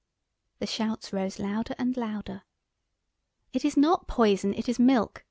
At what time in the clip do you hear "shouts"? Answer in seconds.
0.65-1.13